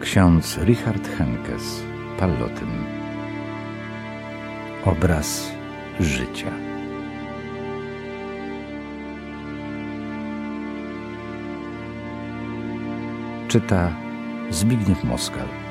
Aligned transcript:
Ksiądz 0.00 0.58
Richard 0.58 1.08
Henkes, 1.18 1.82
Pallotyn. 2.18 2.68
Obraz 4.84 5.52
życia. 6.00 6.50
Czyta 13.48 13.92
Zbigniew 14.50 15.04
Moskal. 15.04 15.63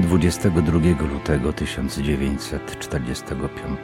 22 0.00 0.78
lutego 1.12 1.52
1945. 1.52 3.78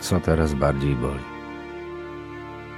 Co 0.00 0.20
teraz 0.20 0.54
bardziej 0.54 0.96
boli? 0.96 1.24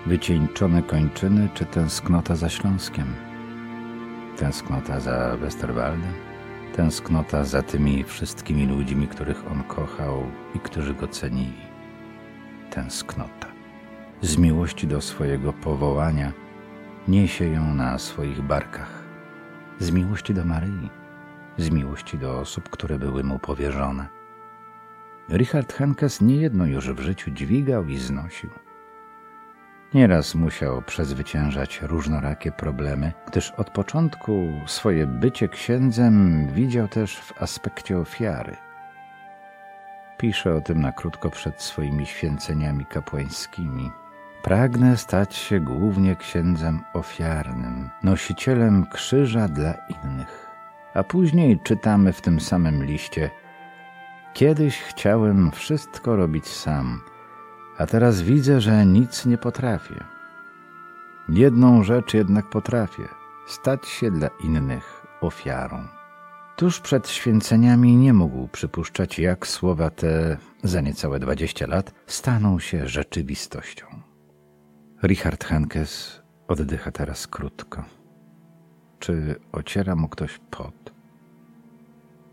Wycieńczone 0.07 0.83
kończyny 0.83 1.49
czy 1.55 1.67
tęsknota 1.67 2.37
za 2.37 2.49
Śląskiem? 2.49 3.15
Tęsknota 4.37 5.01
za 5.01 5.37
Westerwaldem? 5.37 6.13
Tęsknota 6.77 7.45
za 7.45 7.63
tymi 7.63 8.05
wszystkimi 8.05 8.67
ludźmi, 8.67 9.09
których 9.09 9.53
on 9.53 9.63
kochał 9.63 10.23
i 10.55 10.59
którzy 10.59 10.95
go 10.95 11.09
cenili? 11.09 11.63
Tęsknota. 12.71 13.47
Z 14.21 14.37
miłości 14.37 14.87
do 14.87 15.01
swojego 15.01 15.53
powołania 15.53 16.33
niesie 17.09 17.45
ją 17.45 17.75
na 17.75 17.99
swoich 17.99 18.41
barkach. 18.41 19.03
Z 19.79 19.91
miłości 19.91 20.35
do 20.35 20.45
Maryi 20.45 21.02
z 21.59 21.71
miłości 21.71 22.19
do 22.19 22.39
osób, 22.39 22.69
które 22.69 22.99
były 22.99 23.25
mu 23.25 23.39
powierzone. 23.39 24.09
Richard 25.31 25.73
Henkes 25.73 26.21
niejedno 26.21 26.67
już 26.67 26.91
w 26.91 27.01
życiu 27.01 27.31
dźwigał 27.31 27.85
i 27.85 27.99
znosił. 27.99 28.51
Nieraz 29.95 30.35
musiał 30.35 30.83
przezwyciężać 30.83 31.83
różnorakie 31.83 32.53
problemy, 32.53 33.13
gdyż 33.27 33.51
od 33.51 33.71
początku 33.71 34.53
swoje 34.67 35.07
bycie 35.07 35.49
księdzem 35.49 36.47
widział 36.53 36.89
też 36.89 37.19
w 37.19 37.43
aspekcie 37.43 37.99
ofiary. 37.99 38.57
Pisze 40.19 40.55
o 40.55 40.61
tym 40.61 40.81
na 40.81 40.93
krótko 40.93 41.31
przed 41.31 41.63
swoimi 41.63 42.07
święceniami 42.07 42.87
kapłańskimi. 42.87 43.91
Pragnę 44.43 44.97
stać 44.97 45.37
się 45.37 45.61
głównie 45.61 46.17
księdzem 46.17 46.81
ofiarnym, 46.95 47.91
nosicielem 48.03 48.87
krzyża 48.87 49.49
dla 49.49 49.75
innych. 49.75 50.52
A 50.95 51.03
później 51.03 51.61
czytamy 51.65 52.13
w 52.13 52.21
tym 52.21 52.41
samym 52.41 52.85
liście: 52.85 53.31
Kiedyś 54.35 54.79
chciałem 54.79 55.51
wszystko 55.51 56.17
robić 56.17 56.47
sam, 56.47 57.01
a 57.79 57.87
teraz 57.87 58.23
widzę, 58.23 58.61
że 58.61 58.87
nic 58.87 59.27
nie 59.27 59.39
potrafię. 59.39 60.05
Jedną 61.29 61.83
rzecz 61.85 62.15
jednak 62.15 62.51
potrafię 62.51 63.09
stać 63.47 63.89
się 63.89 64.11
dla 64.11 64.29
innych 64.45 65.07
ofiarą. 65.21 65.89
Tuż 66.57 66.81
przed 66.81 67.09
święceniami 67.09 67.97
nie 67.97 68.13
mógł 68.13 68.49
przypuszczać, 68.49 69.19
jak 69.19 69.47
słowa 69.47 69.91
te 69.91 70.37
za 70.63 70.81
niecałe 70.81 71.19
dwadzieścia 71.19 71.67
lat 71.67 71.93
staną 72.07 72.59
się 72.59 72.89
rzeczywistością. 72.89 73.87
Richard 75.03 75.45
Henkes 75.45 76.23
oddycha 76.49 76.91
teraz 76.91 77.27
krótko. 77.27 77.85
Czy 79.03 79.37
ociera 79.53 79.97
mu 79.97 80.09
ktoś 80.09 80.41
pot? 80.51 80.93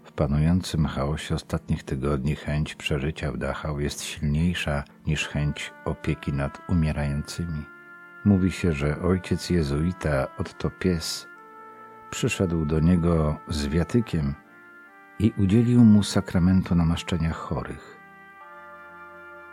W 0.03 0.11
panującym 0.11 0.85
chaosie 0.85 1.35
ostatnich 1.35 1.83
tygodni 1.83 2.35
chęć 2.35 2.75
przeżycia 2.75 3.31
w 3.31 3.37
Dachau 3.37 3.79
jest 3.79 4.03
silniejsza 4.03 4.83
niż 5.07 5.27
chęć 5.27 5.73
opieki 5.85 6.33
nad 6.33 6.61
umierającymi. 6.67 7.65
Mówi 8.25 8.51
się, 8.51 8.73
że 8.73 9.01
ojciec 9.01 9.49
jezuita 9.49 10.27
Otto 10.37 10.69
Pies 10.69 11.27
przyszedł 12.09 12.65
do 12.65 12.79
niego 12.79 13.37
z 13.47 13.67
wiatykiem 13.67 14.33
i 15.19 15.33
udzielił 15.37 15.83
mu 15.83 16.03
sakramentu 16.03 16.75
namaszczenia 16.75 17.33
chorych. 17.33 17.97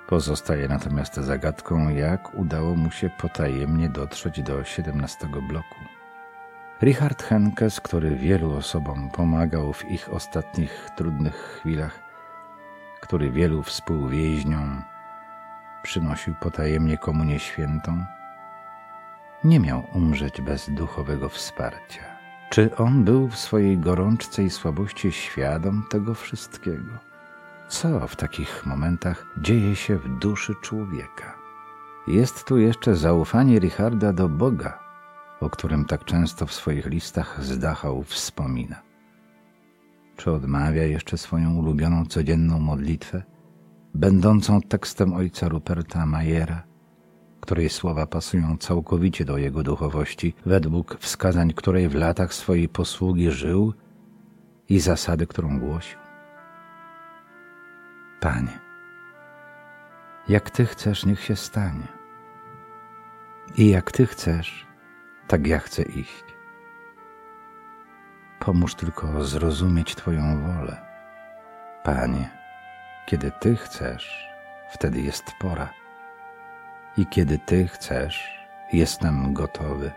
Pozostaje 0.08 0.68
natomiast 0.68 1.14
zagadką, 1.14 1.88
jak 1.88 2.34
udało 2.34 2.74
mu 2.74 2.90
się 2.90 3.10
potajemnie 3.20 3.88
dotrzeć 3.88 4.42
do 4.42 4.64
17 4.64 5.26
bloku. 5.48 5.95
Richard 6.82 7.22
Henkes, 7.22 7.80
który 7.80 8.16
wielu 8.16 8.56
osobom 8.56 9.10
pomagał 9.10 9.72
w 9.72 9.90
ich 9.90 10.12
ostatnich 10.12 10.90
trudnych 10.96 11.34
chwilach, 11.34 11.98
który 13.00 13.30
wielu 13.30 13.62
współwięźniom 13.62 14.82
przynosił 15.82 16.34
potajemnie 16.40 16.98
komunię 16.98 17.38
świętą, 17.38 18.04
nie 19.44 19.60
miał 19.60 19.82
umrzeć 19.94 20.40
bez 20.40 20.70
duchowego 20.70 21.28
wsparcia. 21.28 22.02
Czy 22.50 22.76
on 22.76 23.04
był 23.04 23.28
w 23.28 23.36
swojej 23.36 23.78
gorączce 23.78 24.42
i 24.44 24.50
słabości 24.50 25.12
świadom 25.12 25.82
tego 25.90 26.14
wszystkiego? 26.14 26.92
Co 27.68 28.08
w 28.08 28.16
takich 28.16 28.66
momentach 28.66 29.26
dzieje 29.36 29.76
się 29.76 29.96
w 29.96 30.18
duszy 30.18 30.54
człowieka? 30.62 31.34
Jest 32.06 32.44
tu 32.44 32.58
jeszcze 32.58 32.96
zaufanie 32.96 33.58
Richarda 33.58 34.12
do 34.12 34.28
Boga, 34.28 34.85
o 35.40 35.50
którym 35.50 35.84
tak 35.84 36.04
często 36.04 36.46
w 36.46 36.52
swoich 36.52 36.86
listach 36.86 37.44
z 37.44 37.58
wspomina. 38.06 38.82
Czy 40.16 40.30
odmawia 40.30 40.84
jeszcze 40.84 41.18
swoją 41.18 41.54
ulubioną 41.54 42.06
codzienną 42.06 42.58
modlitwę, 42.58 43.22
będącą 43.94 44.60
tekstem 44.60 45.14
ojca 45.14 45.48
Ruperta 45.48 46.06
Majera, 46.06 46.62
której 47.40 47.68
słowa 47.68 48.06
pasują 48.06 48.56
całkowicie 48.58 49.24
do 49.24 49.38
jego 49.38 49.62
duchowości, 49.62 50.34
według 50.46 50.98
wskazań 51.00 51.52
której 51.52 51.88
w 51.88 51.94
latach 51.94 52.34
swojej 52.34 52.68
posługi 52.68 53.30
żył 53.30 53.74
i 54.68 54.80
zasady, 54.80 55.26
którą 55.26 55.58
głosił? 55.58 55.98
Panie, 58.20 58.60
jak 60.28 60.50
Ty 60.50 60.66
chcesz, 60.66 61.06
niech 61.06 61.20
się 61.20 61.36
stanie. 61.36 61.88
I 63.56 63.68
jak 63.68 63.92
Ty 63.92 64.06
chcesz, 64.06 64.66
tak 65.26 65.46
ja 65.46 65.58
chcę 65.58 65.82
iść. 65.82 66.24
Pomóż 68.38 68.74
tylko 68.74 69.24
zrozumieć 69.24 69.94
Twoją 69.94 70.40
wolę. 70.40 70.76
Panie, 71.84 72.30
kiedy 73.06 73.30
Ty 73.40 73.56
chcesz, 73.56 74.28
wtedy 74.70 75.00
jest 75.00 75.24
pora. 75.38 75.68
I 76.96 77.06
kiedy 77.06 77.38
Ty 77.38 77.68
chcesz, 77.68 78.46
jestem 78.72 79.32
gotowy. 79.32 79.92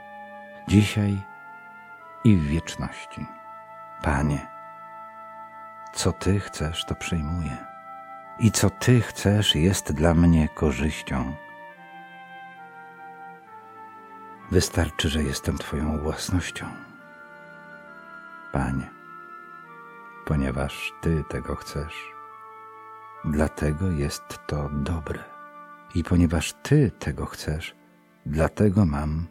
Dzisiaj 0.68 1.18
i 2.24 2.36
w 2.36 2.48
wieczności. 2.48 3.26
Panie, 4.02 4.48
co 5.94 6.12
Ty 6.12 6.40
chcesz, 6.40 6.86
to 6.86 6.96
przyjmuję. 6.96 7.58
I 8.40 8.52
co 8.52 8.70
Ty 8.70 9.02
chcesz, 9.02 9.56
jest 9.56 9.94
dla 9.94 10.14
mnie 10.14 10.50
korzyścią. 10.50 11.36
Wystarczy, 14.52 15.10
że 15.10 15.24
jestem 15.24 15.58
Twoją 15.58 15.98
własnością. 15.98 16.66
Panie, 18.52 18.90
ponieważ 20.26 20.94
Ty 21.02 21.24
tego 21.30 21.56
chcesz, 21.56 22.12
dlatego 23.26 23.92
jest 23.92 24.24
to 24.48 24.70
dobre. 24.70 25.20
I 25.96 26.04
ponieważ 26.04 26.54
Ty 26.54 26.92
tego 27.00 27.26
chcesz, 27.26 27.76
dlatego 28.26 28.86
mam 28.86 29.28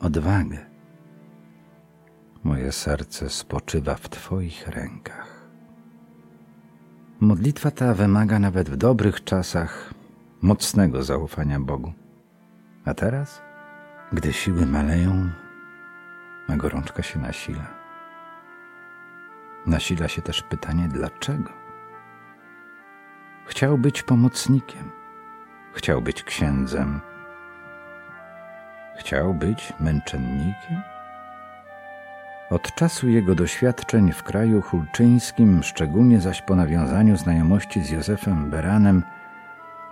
odwagę. 0.00 0.58
Moje 2.44 2.72
serce 2.72 3.30
spoczywa 3.30 3.94
w 3.94 4.08
Twoich 4.08 4.68
rękach. 4.68 5.48
Modlitwa 7.20 7.70
ta 7.70 7.94
wymaga 7.94 8.38
nawet 8.38 8.70
w 8.70 8.76
dobrych 8.76 9.24
czasach 9.24 9.94
mocnego 10.42 11.02
zaufania 11.02 11.60
Bogu. 11.60 11.92
A 12.84 12.94
teraz? 12.94 13.43
Gdy 14.12 14.32
siły 14.32 14.66
maleją, 14.66 15.30
a 16.48 16.56
gorączka 16.56 17.02
się 17.02 17.18
nasila. 17.18 17.66
Nasila 19.66 20.08
się 20.08 20.22
też 20.22 20.42
pytanie 20.42 20.88
dlaczego. 20.88 21.50
Chciał 23.46 23.78
być 23.78 24.02
pomocnikiem, 24.02 24.90
chciał 25.72 26.02
być 26.02 26.22
księdzem, 26.22 27.00
chciał 28.98 29.34
być 29.34 29.72
męczennikiem. 29.80 30.82
Od 32.50 32.74
czasu 32.74 33.08
jego 33.08 33.34
doświadczeń 33.34 34.12
w 34.12 34.22
kraju 34.22 34.62
hulczyńskim, 34.62 35.62
szczególnie 35.62 36.20
zaś 36.20 36.42
po 36.42 36.56
nawiązaniu 36.56 37.16
znajomości 37.16 37.82
z 37.82 37.90
Józefem 37.90 38.50
Beranem, 38.50 39.02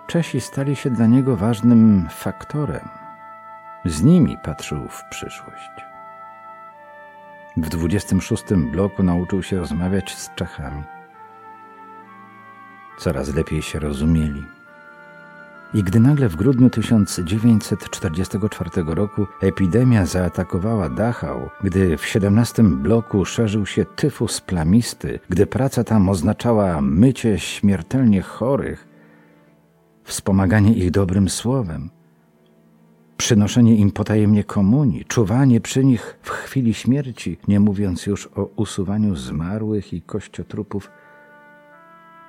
Czesi 0.07 0.41
stali 0.41 0.75
się 0.75 0.89
dla 0.89 1.05
niego 1.07 1.37
ważnym 1.37 2.07
faktorem– 2.09 2.89
z 3.85 4.03
nimi 4.03 4.37
patrzył 4.43 4.87
w 4.87 5.03
przyszłość. 5.09 5.71
W 7.57 7.69
26 7.69 8.43
bloku 8.71 9.03
nauczył 9.03 9.43
się 9.43 9.57
rozmawiać 9.57 10.17
z 10.17 10.35
Czechami. 10.35 10.83
Coraz 12.99 13.35
lepiej 13.35 13.61
się 13.61 13.79
rozumieli. 13.79 14.43
I 15.73 15.83
gdy 15.83 15.99
nagle 15.99 16.29
w 16.29 16.35
grudniu 16.35 16.69
1944 16.69 18.69
roku 18.85 19.27
epidemia 19.41 20.05
zaatakowała 20.05 20.89
Dachau, 20.89 21.49
gdy 21.63 21.97
w 21.97 22.05
17 22.05 22.63
bloku 22.63 23.25
szerzył 23.25 23.65
się 23.65 23.85
tyfus 23.85 24.41
plamisty, 24.41 25.19
gdy 25.29 25.45
praca 25.45 25.83
tam 25.83 26.09
oznaczała 26.09 26.81
mycie 26.81 27.39
śmiertelnie 27.39 28.21
chorych, 28.21 28.87
wspomaganie 30.03 30.73
ich 30.73 30.91
dobrym 30.91 31.29
słowem, 31.29 31.89
przynoszenie 33.23 33.75
im 33.75 33.91
potajemnie 33.91 34.43
komunii, 34.43 35.05
czuwanie 35.05 35.61
przy 35.61 35.85
nich 35.85 36.17
w 36.21 36.29
chwili 36.29 36.73
śmierci, 36.73 37.37
nie 37.47 37.59
mówiąc 37.59 38.05
już 38.05 38.27
o 38.35 38.45
usuwaniu 38.55 39.15
zmarłych 39.15 39.93
i 39.93 40.01
kościotrupów, 40.01 40.91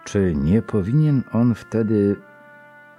czy 0.04 0.34
nie 0.36 0.62
powinien 0.62 1.22
on 1.32 1.54
wtedy 1.54 2.16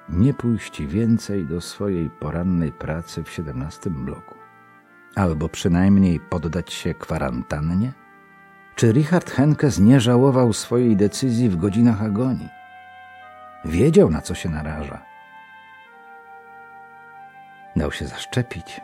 nie 0.10 0.34
pójść 0.34 0.82
więcej 0.82 1.46
do 1.46 1.62
swojej 1.62 2.10
porannej 2.10 2.72
pracy 2.72 3.24
w 3.24 3.30
17 3.30 3.90
bloku? 3.90 4.36
Albo 5.16 5.50
przynajmniej 5.50 6.20
poddać 6.20 6.74
się 6.74 6.94
kwarantannie? 6.94 7.94
Czy 8.76 8.92
Richard 8.92 9.32
Henkes 9.32 9.80
nie 9.80 10.00
żałował 10.00 10.54
swojej 10.54 10.96
decyzji 10.96 11.50
w 11.50 11.58
godzinach 11.58 12.04
agonii? 12.04 12.50
Wiedział, 13.66 14.10
na 14.12 14.22
co 14.22 14.36
się 14.36 14.50
naraża. 14.50 15.15
Dał 17.76 17.92
się 17.92 18.08
zaszczepić. 18.08 18.82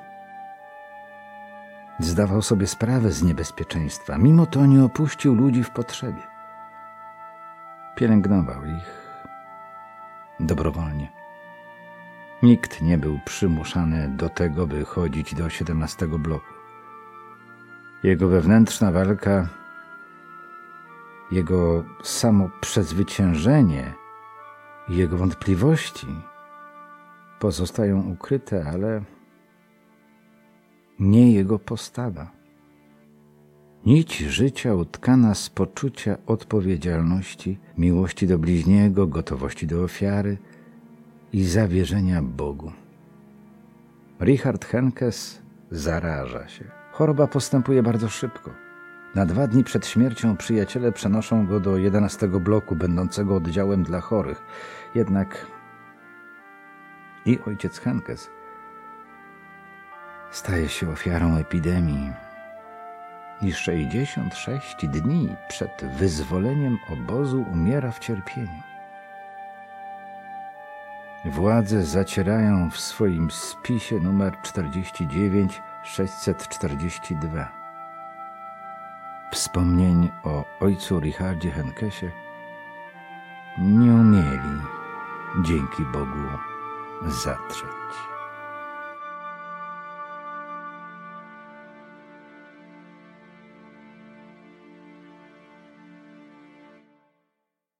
Zdawał 1.99 2.41
sobie 2.41 2.67
sprawę 2.67 3.11
z 3.11 3.23
niebezpieczeństwa, 3.23 4.17
mimo 4.17 4.45
to 4.45 4.65
nie 4.65 4.83
opuścił 4.83 5.35
ludzi 5.35 5.63
w 5.63 5.71
potrzebie. 5.71 6.21
Pielęgnował 7.95 8.65
ich 8.65 9.01
dobrowolnie. 10.39 11.11
Nikt 12.43 12.81
nie 12.81 12.97
był 12.97 13.19
przymuszany 13.25 14.09
do 14.09 14.29
tego, 14.29 14.67
by 14.67 14.85
chodzić 14.85 15.35
do 15.35 15.49
17 15.49 16.07
bloku. 16.07 16.53
Jego 18.03 18.27
wewnętrzna 18.27 18.91
walka, 18.91 19.47
jego 21.31 21.83
samo 22.03 22.49
przezwyciężenie 22.61 23.93
jego 24.89 25.17
wątpliwości 25.17 26.07
pozostają 27.41 28.11
ukryte, 28.11 28.65
ale 28.73 29.01
nie 30.99 31.31
jego 31.33 31.59
postawa. 31.59 32.31
Nić 33.85 34.17
życia 34.17 34.73
utkana 34.75 35.33
z 35.35 35.49
poczucia 35.49 36.17
odpowiedzialności, 36.25 37.59
miłości 37.77 38.27
do 38.27 38.39
bliźniego, 38.39 39.07
gotowości 39.07 39.67
do 39.67 39.83
ofiary 39.83 40.37
i 41.33 41.43
zawierzenia 41.43 42.21
Bogu. 42.21 42.71
Richard 44.19 44.65
Henkes 44.65 45.41
zaraża 45.71 46.47
się. 46.47 46.65
Choroba 46.91 47.27
postępuje 47.27 47.83
bardzo 47.83 48.09
szybko. 48.09 48.51
Na 49.15 49.25
dwa 49.25 49.47
dni 49.47 49.63
przed 49.63 49.87
śmiercią 49.87 50.37
przyjaciele 50.37 50.91
przenoszą 50.91 51.47
go 51.47 51.59
do 51.59 51.77
11 51.77 52.27
bloku, 52.27 52.75
będącego 52.75 53.35
oddziałem 53.35 53.83
dla 53.83 53.99
chorych. 54.01 54.41
Jednak 54.95 55.47
i 57.25 57.39
ojciec 57.47 57.79
Henkes 57.79 58.29
staje 60.31 60.69
się 60.69 60.91
ofiarą 60.91 61.37
epidemii. 61.37 62.11
I 63.41 63.53
66 63.53 64.87
dni 64.87 65.35
przed 65.49 65.85
wyzwoleniem 65.97 66.77
obozu 66.89 67.45
umiera 67.51 67.91
w 67.91 67.99
cierpieniu. 67.99 68.61
Władze 71.25 71.83
zacierają 71.83 72.69
w 72.69 72.79
swoim 72.79 73.31
spisie 73.31 73.99
numer 73.99 74.33
49 74.41 75.61
642 75.83 77.61
wspomnień 79.31 80.09
o 80.23 80.45
ojcu 80.59 80.99
Richardzie 80.99 81.51
Henkesie 81.51 82.11
nie 83.57 83.93
umieli, 83.93 84.61
dzięki 85.43 85.83
Bogu, 85.93 86.50
zatrzeć. 87.07 87.65